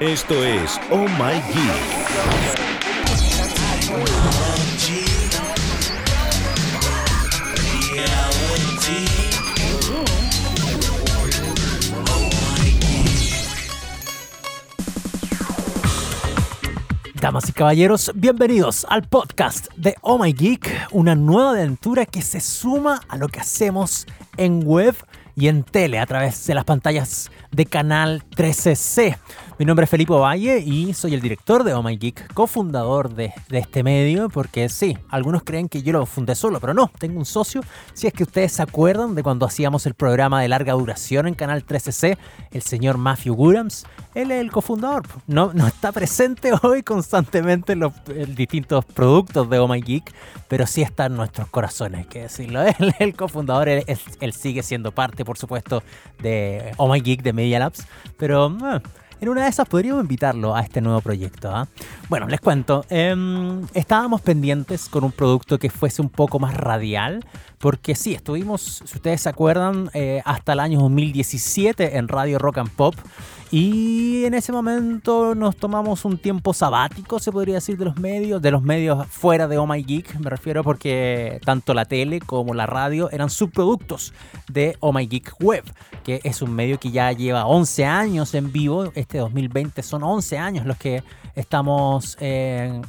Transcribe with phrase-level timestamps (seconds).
[0.00, 2.02] Esto es Oh My Geek.
[17.14, 22.40] Damas y caballeros, bienvenidos al podcast de Oh My Geek, una nueva aventura que se
[22.40, 24.06] suma a lo que hacemos
[24.36, 24.94] en web
[25.34, 29.16] y en tele a través de las pantallas de Canal 13C.
[29.58, 33.32] Mi nombre es Felipe Valle y soy el director de Oh My Geek, cofundador de,
[33.48, 37.18] de, este medio, porque sí, algunos creen que yo lo fundé solo, pero no, tengo
[37.18, 37.60] un socio.
[37.92, 41.34] Si es que ustedes se acuerdan de cuando hacíamos el programa de larga duración en
[41.34, 42.16] Canal 13C,
[42.50, 45.04] el señor Matthew Gurams, él es el cofundador.
[45.26, 47.92] No, no está presente hoy constantemente en los
[48.34, 50.12] distintos productos de Oh My Geek,
[50.48, 52.62] pero sí está en nuestros corazones, hay que decirlo.
[52.78, 55.82] Él es el cofundador, él sigue siendo parte, por supuesto,
[56.20, 57.86] de Oh My Geek, de Media Labs,
[58.16, 58.56] pero...
[58.74, 58.80] Eh,
[59.22, 61.48] en una de esas podríamos invitarlo a este nuevo proyecto.
[61.48, 61.66] ¿eh?
[62.08, 62.84] Bueno, les cuento.
[62.90, 63.14] Eh,
[63.72, 67.24] estábamos pendientes con un producto que fuese un poco más radial,
[67.58, 72.58] porque sí, estuvimos, si ustedes se acuerdan, eh, hasta el año 2017 en Radio Rock
[72.58, 72.96] and Pop.
[73.54, 78.40] Y en ese momento nos tomamos un tiempo sabático, se podría decir, de los medios,
[78.40, 82.54] de los medios fuera de Oh My Geek, me refiero porque tanto la tele como
[82.54, 84.14] la radio eran subproductos
[84.48, 85.64] de Oh My Geek Web,
[86.02, 90.38] que es un medio que ya lleva 11 años en vivo, este 2020 son 11
[90.38, 92.80] años los que estamos eh,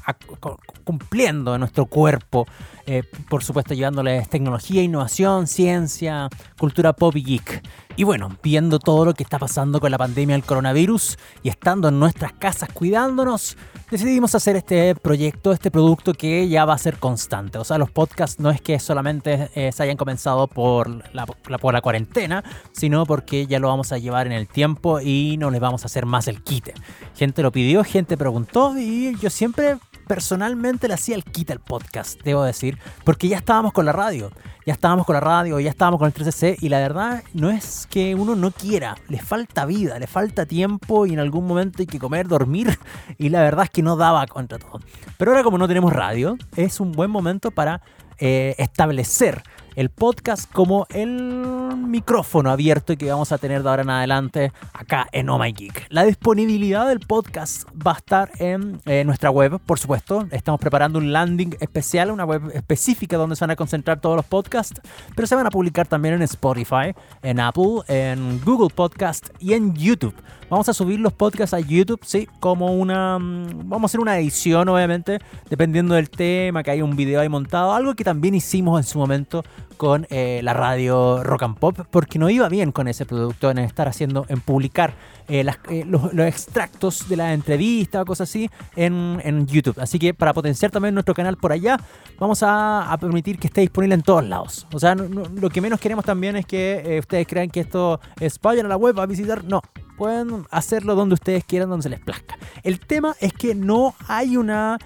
[0.85, 2.47] cumpliendo en nuestro cuerpo,
[2.85, 7.63] eh, por supuesto llevándoles tecnología, innovación, ciencia, cultura pop y geek.
[7.95, 11.89] Y bueno, viendo todo lo que está pasando con la pandemia del coronavirus y estando
[11.89, 13.55] en nuestras casas cuidándonos,
[13.91, 17.59] decidimos hacer este proyecto, este producto que ya va a ser constante.
[17.59, 21.73] O sea, los podcasts no es que solamente eh, se hayan comenzado por la, por
[21.73, 25.61] la cuarentena, sino porque ya lo vamos a llevar en el tiempo y no les
[25.61, 26.73] vamos a hacer más el quite.
[27.15, 32.21] Gente lo pidió, gente preguntó y yo siempre personalmente le hacía el quita al podcast,
[32.23, 34.31] debo decir, porque ya estábamos con la radio,
[34.65, 37.87] ya estábamos con la radio, ya estábamos con el 3CC y la verdad no es
[37.89, 41.85] que uno no quiera, le falta vida, le falta tiempo y en algún momento hay
[41.85, 42.77] que comer, dormir
[43.17, 44.79] y la verdad es que no daba contra todo.
[45.17, 47.81] Pero ahora como no tenemos radio, es un buen momento para
[48.19, 49.43] eh, establecer
[49.75, 55.07] el podcast como el micrófono abierto que vamos a tener de ahora en adelante acá
[55.11, 55.87] en Oh My Geek.
[55.89, 60.27] La disponibilidad del podcast va a estar en eh, nuestra web, por supuesto.
[60.31, 64.25] Estamos preparando un landing especial, una web específica donde se van a concentrar todos los
[64.25, 64.81] podcasts,
[65.15, 69.73] pero se van a publicar también en Spotify, en Apple, en Google Podcast y en
[69.75, 70.15] YouTube.
[70.49, 73.17] Vamos a subir los podcasts a YouTube, sí, como una...
[73.19, 75.19] Vamos a hacer una edición, obviamente,
[75.49, 78.99] dependiendo del tema, que haya un video ahí montado, algo que también hicimos en su
[78.99, 83.51] momento con eh, la radio Rock and Pop, porque no iba bien con ese producto
[83.51, 84.93] en estar haciendo, en publicar
[85.27, 89.79] eh, eh, los, extractos de la entrevista o cosas así en, en, YouTube.
[89.79, 91.77] Así que para potenciar también nuestro canal por allá,
[92.19, 94.67] vamos a, permitir que esté disponible en todos lados.
[94.73, 98.65] O sea, lo que menos queremos también es que ustedes crean que esto es vayan
[98.65, 99.43] a la web a visitar.
[99.43, 99.61] No,
[99.97, 102.37] pueden hacerlo donde ustedes quieran, donde se les plazca.
[102.63, 104.77] El tema es que no hay una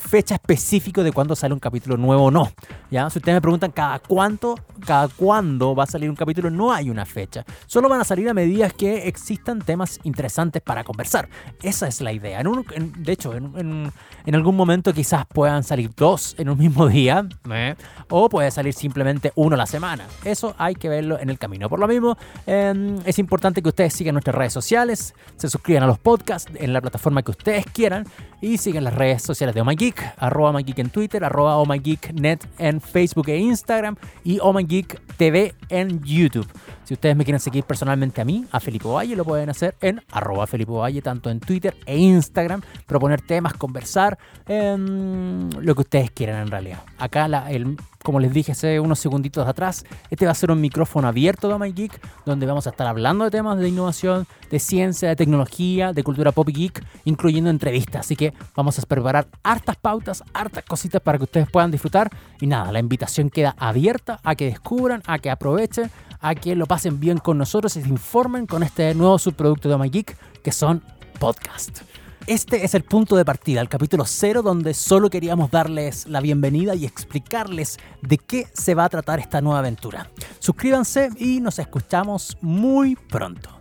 [0.00, 2.50] fecha específica de cuándo sale un capítulo nuevo o no.
[2.90, 3.08] ¿ya?
[3.10, 4.54] Si ustedes me preguntan cada cuánto,
[4.84, 7.44] cada cuándo va a salir un capítulo, no hay una fecha.
[7.66, 11.28] Solo van a salir a medida que existan temas interesantes para conversar.
[11.62, 12.40] Esa es la idea.
[12.40, 13.92] En de hecho, en,
[14.32, 17.74] algún momento quizás puedan salir dos en un mismo día, ¿eh?
[18.08, 20.04] o puede salir simplemente uno a la semana.
[20.24, 21.68] Eso hay que verlo en el camino.
[21.68, 22.16] Por lo mismo,
[22.46, 26.72] eh, es importante que ustedes sigan nuestras redes sociales, se suscriban a los podcasts en
[26.72, 28.06] la plataforma que ustedes quieran
[28.40, 31.66] y sigan las redes sociales de Oh Geek, arroba My Geek en Twitter, arroba Oh
[31.82, 36.48] Geek Net en Facebook e Instagram y Oh Geek TV en YouTube.
[36.88, 40.00] Si ustedes me quieren seguir personalmente a mí, a Felipe Valle, lo pueden hacer en
[40.10, 46.10] arroba Felipe Valle, tanto en Twitter e Instagram, proponer temas, conversar, eh, lo que ustedes
[46.10, 46.78] quieran en realidad.
[46.96, 51.08] Acá, el, como les dije hace unos segunditos atrás, este va a ser un micrófono
[51.08, 55.10] abierto de My Geek, donde vamos a estar hablando de temas de innovación, de ciencia,
[55.10, 58.06] de tecnología, de cultura pop geek, incluyendo entrevistas.
[58.06, 62.10] Así que vamos a preparar hartas pautas, hartas cositas para que ustedes puedan disfrutar.
[62.40, 66.66] Y nada, la invitación queda abierta a que descubran, a que aprovechen, a que lo
[66.66, 70.52] pasen bien con nosotros y se informen con este nuevo subproducto de My Geek, que
[70.52, 70.82] son
[71.18, 71.82] podcasts.
[72.26, 76.74] Este es el punto de partida, el capítulo cero, donde solo queríamos darles la bienvenida
[76.74, 80.10] y explicarles de qué se va a tratar esta nueva aventura.
[80.38, 83.57] Suscríbanse y nos escuchamos muy pronto.